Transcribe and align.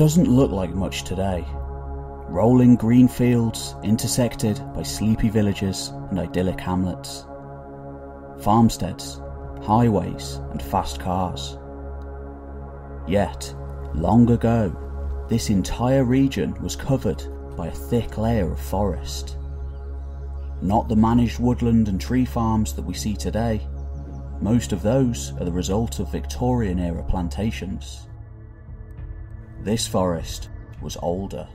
doesn't 0.00 0.28
look 0.28 0.50
like 0.50 0.70
much 0.70 1.04
today. 1.04 1.44
Rolling 2.30 2.74
green 2.74 3.06
fields 3.06 3.74
intersected 3.82 4.58
by 4.74 4.82
sleepy 4.82 5.28
villages 5.28 5.92
and 6.08 6.18
idyllic 6.18 6.58
hamlets. 6.58 7.26
Farmsteads, 8.42 9.20
highways, 9.60 10.36
and 10.52 10.62
fast 10.62 11.00
cars. 11.00 11.58
Yet, 13.06 13.54
long 13.94 14.30
ago, 14.30 14.74
this 15.28 15.50
entire 15.50 16.04
region 16.04 16.58
was 16.62 16.76
covered 16.76 17.22
by 17.54 17.66
a 17.66 17.70
thick 17.70 18.16
layer 18.16 18.50
of 18.50 18.58
forest. 18.58 19.36
Not 20.62 20.88
the 20.88 20.96
managed 20.96 21.40
woodland 21.40 21.88
and 21.88 22.00
tree 22.00 22.24
farms 22.24 22.72
that 22.72 22.86
we 22.86 22.94
see 22.94 23.14
today. 23.14 23.60
Most 24.40 24.72
of 24.72 24.80
those 24.80 25.34
are 25.38 25.44
the 25.44 25.52
result 25.52 25.98
of 25.98 26.10
Victorian 26.10 26.78
era 26.78 27.02
plantations. 27.02 28.06
This 29.62 29.86
forest 29.86 30.48
was 30.80 30.96
older. 31.02 31.46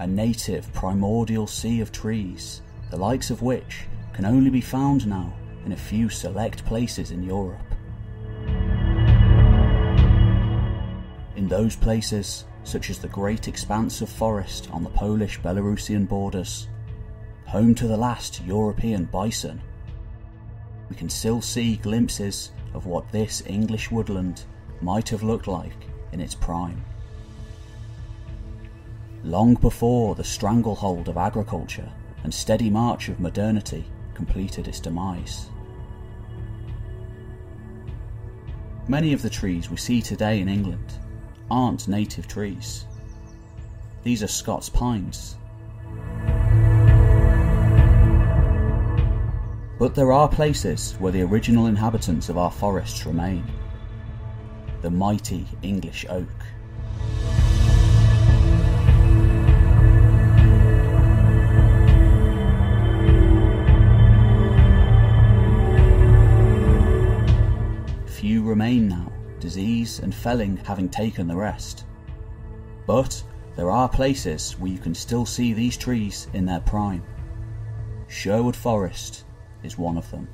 A 0.00 0.06
native 0.06 0.72
primordial 0.72 1.46
sea 1.46 1.80
of 1.80 1.92
trees, 1.92 2.62
the 2.90 2.96
likes 2.96 3.30
of 3.30 3.40
which 3.40 3.86
can 4.12 4.24
only 4.24 4.50
be 4.50 4.60
found 4.60 5.06
now 5.06 5.32
in 5.64 5.70
a 5.70 5.76
few 5.76 6.08
select 6.08 6.64
places 6.64 7.12
in 7.12 7.22
Europe. 7.22 7.60
In 11.36 11.46
those 11.48 11.76
places, 11.76 12.44
such 12.64 12.90
as 12.90 12.98
the 12.98 13.06
great 13.08 13.46
expanse 13.46 14.00
of 14.00 14.08
forest 14.08 14.68
on 14.72 14.82
the 14.82 14.90
Polish 14.90 15.38
Belarusian 15.40 16.08
borders, 16.08 16.66
home 17.46 17.72
to 17.76 17.86
the 17.86 17.96
last 17.96 18.42
European 18.44 19.04
bison, 19.04 19.62
we 20.88 20.96
can 20.96 21.08
still 21.08 21.40
see 21.40 21.76
glimpses 21.76 22.50
of 22.74 22.86
what 22.86 23.12
this 23.12 23.44
English 23.46 23.92
woodland 23.92 24.44
might 24.82 25.08
have 25.08 25.22
looked 25.22 25.46
like 25.46 25.86
in 26.12 26.20
its 26.20 26.34
prime. 26.34 26.82
Long 29.22 29.54
before 29.54 30.14
the 30.14 30.24
stranglehold 30.24 31.08
of 31.08 31.16
agriculture 31.16 31.90
and 32.24 32.32
steady 32.32 32.70
march 32.70 33.08
of 33.08 33.20
modernity 33.20 33.84
completed 34.14 34.68
its 34.68 34.80
demise. 34.80 35.50
Many 38.88 39.12
of 39.12 39.22
the 39.22 39.30
trees 39.30 39.70
we 39.70 39.76
see 39.76 40.02
today 40.02 40.40
in 40.40 40.48
England 40.48 40.94
aren't 41.50 41.86
native 41.86 42.26
trees. 42.26 42.86
These 44.02 44.22
are 44.22 44.28
Scots 44.28 44.68
pines. 44.68 45.36
But 49.78 49.94
there 49.94 50.12
are 50.12 50.28
places 50.28 50.92
where 50.98 51.12
the 51.12 51.22
original 51.22 51.66
inhabitants 51.66 52.28
of 52.28 52.36
our 52.36 52.50
forests 52.50 53.06
remain. 53.06 53.44
The 54.82 54.90
mighty 54.90 55.46
English 55.60 56.06
oak. 56.08 56.26
Few 68.06 68.42
remain 68.42 68.88
now, 68.88 69.12
disease 69.38 69.98
and 69.98 70.14
felling 70.14 70.56
having 70.56 70.88
taken 70.88 71.28
the 71.28 71.36
rest. 71.36 71.84
But 72.86 73.22
there 73.56 73.70
are 73.70 73.88
places 73.88 74.52
where 74.58 74.72
you 74.72 74.78
can 74.78 74.94
still 74.94 75.26
see 75.26 75.52
these 75.52 75.76
trees 75.76 76.28
in 76.32 76.46
their 76.46 76.60
prime. 76.60 77.02
Sherwood 78.08 78.56
Forest 78.56 79.24
is 79.62 79.76
one 79.76 79.98
of 79.98 80.10
them. 80.10 80.26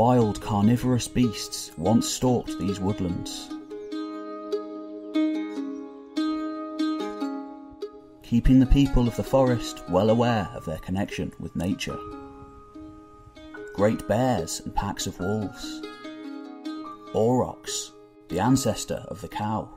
Wild 0.00 0.40
carnivorous 0.40 1.06
beasts 1.06 1.72
once 1.76 2.08
stalked 2.08 2.58
these 2.58 2.80
woodlands. 2.80 3.50
Keeping 8.22 8.60
the 8.60 8.68
people 8.72 9.06
of 9.06 9.14
the 9.16 9.22
forest 9.22 9.82
well 9.90 10.08
aware 10.08 10.48
of 10.54 10.64
their 10.64 10.78
connection 10.78 11.34
with 11.38 11.54
nature. 11.54 11.98
Great 13.74 14.08
bears 14.08 14.60
and 14.60 14.74
packs 14.74 15.06
of 15.06 15.20
wolves. 15.20 15.82
Aurochs, 17.12 17.92
the 18.30 18.40
ancestor 18.40 19.04
of 19.08 19.20
the 19.20 19.28
cow. 19.28 19.68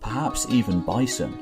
Perhaps 0.00 0.48
even 0.50 0.80
bison. 0.80 1.38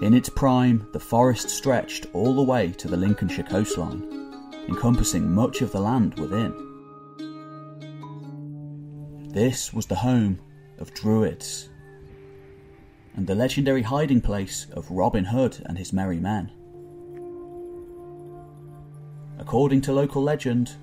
In 0.00 0.14
its 0.14 0.30
prime, 0.30 0.88
the 0.94 0.98
forest 0.98 1.50
stretched 1.50 2.06
all 2.14 2.34
the 2.34 2.42
way 2.42 2.72
to 2.72 2.88
the 2.88 2.96
Lincolnshire 2.96 3.44
coastline, 3.44 4.21
encompassing 4.68 5.30
much 5.30 5.62
of 5.62 5.72
the 5.72 5.80
land 5.80 6.18
within. 6.18 6.52
This 9.32 9.72
was 9.72 9.86
the 9.86 9.96
home 9.96 10.40
of 10.78 10.92
Druids, 10.94 11.68
and 13.16 13.26
the 13.26 13.34
legendary 13.34 13.82
hiding 13.82 14.20
place 14.20 14.66
of 14.72 14.90
Robin 14.90 15.24
Hood 15.24 15.62
and 15.66 15.78
his 15.78 15.92
merry 15.92 16.18
men. 16.18 16.50
According 19.38 19.80
to 19.82 19.92
local 19.92 20.22
legend, 20.22 20.76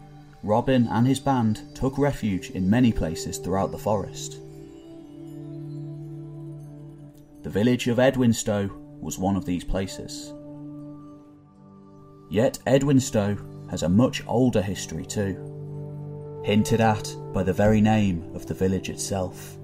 Robin 0.43 0.87
and 0.87 1.05
his 1.05 1.19
band 1.19 1.75
took 1.75 1.97
refuge 1.97 2.51
in 2.51 2.69
many 2.69 2.91
places 2.91 3.37
throughout 3.37 3.71
the 3.71 3.77
forest. 3.77 4.39
The 7.43 7.49
village 7.49 7.87
of 7.87 7.99
Edwinstowe 7.99 8.69
was 8.99 9.17
one 9.17 9.35
of 9.35 9.45
these 9.45 9.63
places. 9.63 10.33
Yet 12.29 12.59
Edwinstowe 12.67 13.37
has 13.69 13.83
a 13.83 13.89
much 13.89 14.23
older 14.27 14.61
history 14.61 15.05
too, 15.05 16.41
hinted 16.43 16.81
at 16.81 17.13
by 17.33 17.43
the 17.43 17.53
very 17.53 17.81
name 17.81 18.29
of 18.33 18.45
the 18.45 18.53
village 18.53 18.89
itself. 18.89 19.57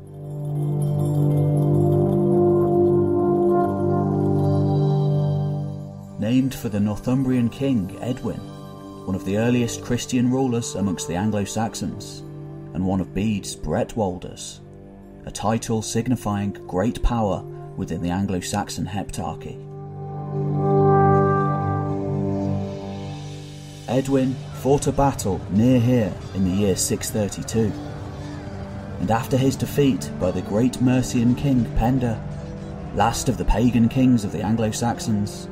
Named 6.20 6.56
for 6.56 6.70
the 6.70 6.80
Northumbrian 6.80 7.50
king 7.50 7.98
Edwin, 8.02 8.40
one 9.06 9.16
of 9.16 9.26
the 9.26 9.38
earliest 9.38 9.84
Christian 9.84 10.32
rulers 10.32 10.76
amongst 10.76 11.08
the 11.08 11.16
Anglo 11.16 11.44
Saxons, 11.44 12.20
and 12.74 12.86
one 12.86 13.00
of 13.00 13.14
Bede's 13.14 13.56
Bretwaldas, 13.56 14.60
a 15.26 15.32
title 15.32 15.82
signifying 15.82 16.52
great 16.68 17.02
power 17.04 17.44
within 17.78 18.02
the 18.02 18.10
Anglo 18.10 18.40
Saxon 18.40 18.86
heptarchy. 18.86 20.75
Edwin 23.96 24.36
fought 24.56 24.88
a 24.88 24.92
battle 24.92 25.40
near 25.52 25.80
here 25.80 26.14
in 26.34 26.44
the 26.44 26.52
year 26.52 26.76
632, 26.76 27.72
and 29.00 29.10
after 29.10 29.38
his 29.38 29.56
defeat 29.56 30.12
by 30.20 30.32
the 30.32 30.42
great 30.42 30.82
Mercian 30.82 31.34
king 31.34 31.64
Penda, 31.78 32.22
last 32.94 33.30
of 33.30 33.38
the 33.38 33.46
pagan 33.46 33.88
kings 33.88 34.26
of 34.26 34.34
the 34.34 34.42
Anglo 34.42 34.70
Saxons, 34.72 35.48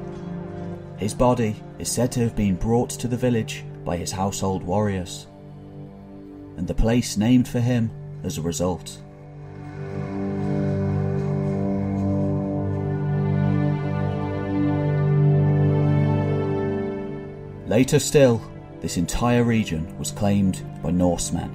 his 0.97 1.13
body 1.13 1.55
is 1.79 1.89
said 1.89 2.11
to 2.11 2.19
have 2.19 2.35
been 2.35 2.57
brought 2.57 2.89
to 2.89 3.07
the 3.07 3.15
village 3.15 3.63
by 3.85 3.95
his 3.95 4.11
household 4.11 4.61
warriors, 4.61 5.27
and 6.57 6.67
the 6.67 6.73
place 6.73 7.15
named 7.15 7.47
for 7.47 7.61
him 7.61 7.89
as 8.25 8.37
a 8.37 8.41
result. 8.41 9.03
Later 17.73 17.97
still, 17.97 18.40
this 18.81 18.97
entire 18.97 19.43
region 19.43 19.97
was 19.97 20.11
claimed 20.11 20.61
by 20.84 20.91
Norsemen. 20.91 21.49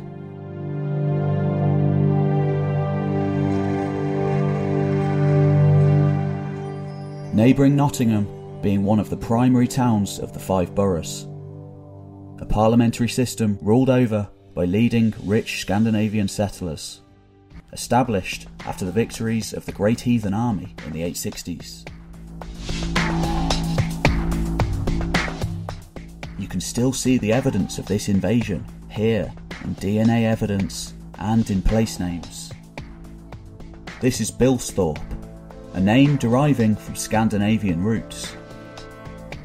Neighbouring 7.33 7.77
Nottingham 7.77 8.27
being 8.63 8.83
one 8.83 8.99
of 8.99 9.11
the 9.11 9.17
primary 9.17 9.69
towns 9.69 10.19
of 10.19 10.33
the 10.33 10.41
five 10.41 10.75
boroughs. 10.75 11.29
A 12.41 12.47
parliamentary 12.47 13.09
system 13.09 13.57
ruled 13.63 13.89
over 13.89 14.29
by 14.55 14.65
leading 14.65 15.15
rich 15.23 15.61
Scandinavian 15.61 16.27
settlers, 16.27 17.01
established 17.73 18.49
after 18.67 18.85
the 18.85 18.91
victories 18.91 19.53
of 19.53 19.67
the 19.67 19.73
Great 19.73 20.01
Heathen 20.01 20.35
Army 20.35 20.75
in 20.85 20.91
the 20.91 21.03
860s. 21.03 21.89
Can 26.59 26.63
still 26.65 26.93
see 26.93 27.19
the 27.19 27.33
evidence 27.33 27.79
of 27.79 27.87
this 27.87 28.09
invasion 28.09 28.65
here 28.91 29.33
in 29.63 29.77
DNA 29.77 30.25
evidence 30.25 30.93
and 31.21 31.49
in 31.51 31.63
place 31.63 32.01
names. 32.01 32.51
This 34.01 34.21
is 34.21 34.33
Bilsthorpe, 34.33 34.99
a 35.75 35.81
name 35.81 36.17
deriving 36.17 36.75
from 36.75 36.97
Scandinavian 36.97 37.81
roots. 37.85 38.35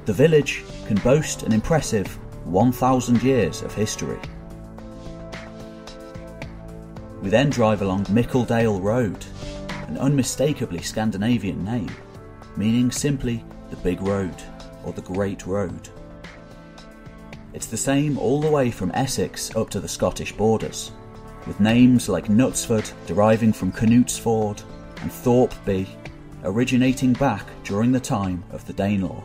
The 0.05 0.13
village 0.13 0.63
can 0.87 0.97
boast 1.01 1.43
an 1.43 1.53
impressive 1.53 2.07
1,000 2.45 3.21
years 3.21 3.61
of 3.61 3.75
history. 3.75 4.19
We 7.21 7.29
then 7.29 7.51
drive 7.51 7.83
along 7.83 8.05
Mickledale 8.05 8.81
Road, 8.81 9.23
an 9.87 9.99
unmistakably 9.99 10.81
Scandinavian 10.81 11.63
name, 11.63 11.95
meaning 12.57 12.89
simply 12.89 13.45
the 13.69 13.77
Big 13.77 14.01
Road 14.01 14.33
or 14.83 14.93
the 14.93 15.03
Great 15.03 15.45
Road. 15.45 15.89
It's 17.53 17.67
the 17.67 17.77
same 17.77 18.17
all 18.17 18.41
the 18.41 18.49
way 18.49 18.71
from 18.71 18.91
Essex 18.95 19.55
up 19.55 19.69
to 19.69 19.79
the 19.79 19.87
Scottish 19.87 20.31
borders, 20.31 20.91
with 21.45 21.59
names 21.59 22.09
like 22.09 22.25
Knutsford 22.27 22.91
deriving 23.05 23.53
from 23.53 23.71
Knutsford 23.71 24.63
and 25.01 25.11
Thorpeby 25.11 25.87
originating 26.43 27.13
back 27.13 27.45
during 27.63 27.91
the 27.91 27.99
time 27.99 28.43
of 28.51 28.65
the 28.65 28.73
Danelaw. 28.73 29.23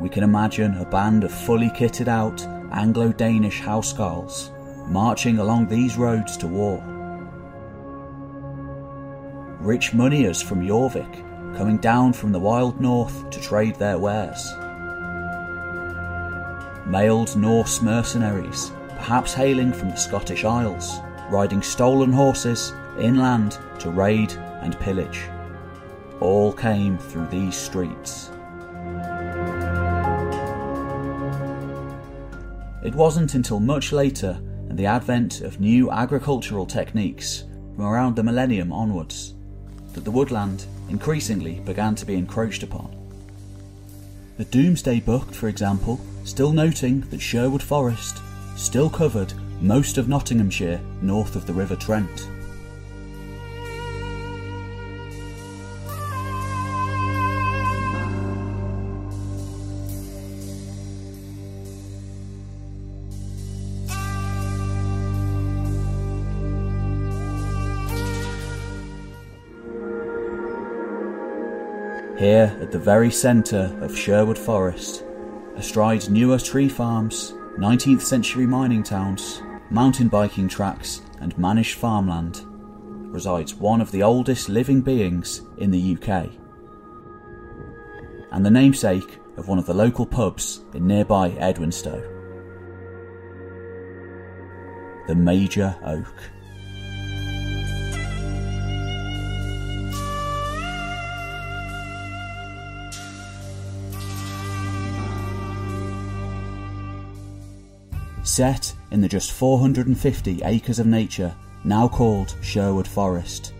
We 0.00 0.08
can 0.08 0.24
imagine 0.24 0.74
a 0.74 0.84
band 0.84 1.22
of 1.22 1.32
fully 1.32 1.68
kitted 1.70 2.08
out 2.08 2.44
Anglo 2.72 3.12
Danish 3.12 3.60
housecarls 3.60 4.50
marching 4.88 5.38
along 5.38 5.68
these 5.68 5.96
roads 5.96 6.36
to 6.38 6.48
war. 6.48 6.82
Rich 9.60 9.94
moneyers 9.94 10.42
from 10.42 10.66
Jorvik 10.66 11.24
coming 11.56 11.78
down 11.78 12.12
from 12.12 12.32
the 12.32 12.38
wild 12.38 12.80
north 12.80 13.28
to 13.30 13.40
trade 13.40 13.76
their 13.76 13.98
wares. 13.98 14.54
Mailed 16.86 17.36
Norse 17.36 17.82
mercenaries, 17.82 18.72
perhaps 18.88 19.34
hailing 19.34 19.72
from 19.72 19.90
the 19.90 19.96
Scottish 19.96 20.44
Isles, 20.44 21.00
riding 21.30 21.62
stolen 21.62 22.12
horses 22.12 22.72
inland 22.98 23.58
to 23.80 23.90
raid 23.90 24.32
and 24.62 24.78
pillage. 24.80 25.22
All 26.20 26.52
came 26.52 26.98
through 26.98 27.26
these 27.28 27.56
streets. 27.56 28.30
It 32.82 32.94
wasn't 32.94 33.34
until 33.34 33.60
much 33.60 33.92
later 33.92 34.40
and 34.68 34.78
the 34.78 34.86
advent 34.86 35.42
of 35.42 35.60
new 35.60 35.90
agricultural 35.90 36.66
techniques 36.66 37.44
from 37.74 37.84
around 37.84 38.16
the 38.16 38.22
millennium 38.22 38.72
onwards 38.72 39.34
that 39.92 40.04
the 40.04 40.10
woodland 40.10 40.64
increasingly 40.88 41.60
began 41.60 41.94
to 41.94 42.06
be 42.06 42.14
encroached 42.14 42.62
upon. 42.62 42.94
The 44.38 44.44
Domesday 44.44 45.00
Book, 45.00 45.34
for 45.34 45.48
example, 45.48 46.00
still 46.24 46.52
noting 46.52 47.00
that 47.10 47.20
Sherwood 47.20 47.62
Forest 47.62 48.20
still 48.56 48.88
covered 48.88 49.32
most 49.60 49.98
of 49.98 50.08
Nottinghamshire 50.08 50.80
north 51.02 51.34
of 51.34 51.46
the 51.46 51.52
River 51.52 51.76
Trent. 51.76 52.28
Here, 72.18 72.58
at 72.60 72.72
the 72.72 72.80
very 72.80 73.12
centre 73.12 73.78
of 73.80 73.96
Sherwood 73.96 74.36
Forest, 74.36 75.04
astride 75.54 76.10
newer 76.10 76.40
tree 76.40 76.68
farms, 76.68 77.32
19th 77.58 78.00
century 78.00 78.44
mining 78.44 78.82
towns, 78.82 79.40
mountain 79.70 80.08
biking 80.08 80.48
tracks, 80.48 81.00
and 81.20 81.38
managed 81.38 81.78
farmland, 81.78 82.44
resides 83.12 83.54
one 83.54 83.80
of 83.80 83.92
the 83.92 84.02
oldest 84.02 84.48
living 84.48 84.80
beings 84.80 85.42
in 85.58 85.70
the 85.70 85.96
UK, 85.96 86.28
and 88.32 88.44
the 88.44 88.50
namesake 88.50 89.20
of 89.36 89.46
one 89.46 89.60
of 89.60 89.66
the 89.66 89.74
local 89.74 90.04
pubs 90.04 90.64
in 90.74 90.88
nearby 90.88 91.30
Edwinstowe. 91.30 92.02
The 95.06 95.14
Major 95.14 95.76
Oak. 95.84 96.32
Set 108.28 108.72
in 108.90 109.00
the 109.00 109.08
just 109.08 109.32
450 109.32 110.42
acres 110.44 110.78
of 110.78 110.86
nature 110.86 111.34
now 111.64 111.88
called 111.88 112.34
Sherwood 112.42 112.86
Forest. 112.86 113.54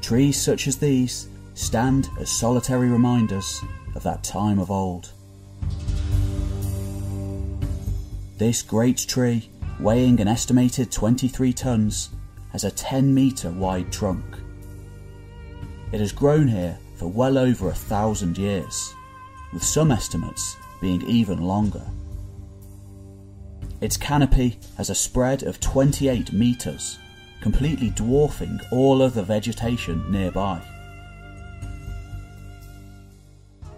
Trees 0.00 0.40
such 0.40 0.68
as 0.68 0.78
these 0.78 1.28
stand 1.54 2.08
as 2.20 2.30
solitary 2.30 2.88
reminders 2.88 3.60
of 3.96 4.02
that 4.04 4.22
time 4.22 4.60
of 4.60 4.70
old. 4.70 5.12
This 8.38 8.62
great 8.62 8.98
tree, 8.98 9.50
weighing 9.80 10.20
an 10.20 10.28
estimated 10.28 10.92
23 10.92 11.52
tonnes, 11.52 12.10
has 12.52 12.62
a 12.62 12.70
10 12.70 13.12
metre 13.12 13.50
wide 13.50 13.90
trunk. 13.92 14.24
It 15.90 15.98
has 15.98 16.12
grown 16.12 16.46
here 16.46 16.78
for 16.94 17.08
well 17.08 17.36
over 17.36 17.68
a 17.68 17.74
thousand 17.74 18.38
years, 18.38 18.94
with 19.52 19.64
some 19.64 19.90
estimates 19.90 20.56
being 20.80 21.02
even 21.02 21.42
longer. 21.42 21.84
Its 23.80 23.96
canopy 23.96 24.58
has 24.76 24.90
a 24.90 24.94
spread 24.94 25.44
of 25.44 25.60
28 25.60 26.32
metres, 26.32 26.98
completely 27.40 27.90
dwarfing 27.90 28.60
all 28.72 29.02
other 29.02 29.22
vegetation 29.22 30.10
nearby. 30.10 30.60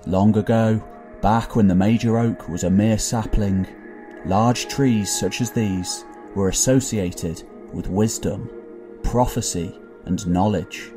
Long 0.07 0.35
ago, 0.39 0.83
back 1.21 1.55
when 1.55 1.69
the 1.69 1.75
major 1.75 2.19
oak 2.19 2.49
was 2.49 2.65
a 2.65 2.71
mere 2.71 2.99
sapling, 2.99 3.67
large 4.25 4.69
trees 4.69 5.11
such 5.11 5.43
as 5.43 5.51
these 5.51 6.07
were 6.35 6.49
associated 6.49 7.43
with 7.73 7.87
wisdom, 7.87 8.51
prophecy, 9.03 9.79
and 10.07 10.27
knowledge, 10.27 10.91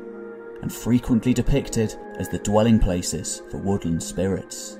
and 0.62 0.72
frequently 0.72 1.34
depicted 1.34 1.94
as 2.18 2.30
the 2.30 2.38
dwelling 2.38 2.78
places 2.78 3.42
for 3.50 3.58
woodland 3.58 4.02
spirits. 4.02 4.78